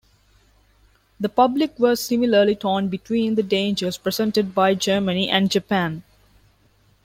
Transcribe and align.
The 1.19 1.29
public 1.29 1.77
was 1.77 2.01
similarly 2.03 2.55
torn 2.55 2.87
between 2.89 3.35
the 3.35 3.43
dangers 3.43 3.99
presented 3.99 4.55
by 4.55 4.73
Germany 4.73 5.29
and 5.29 5.51
Japan. 5.51 6.01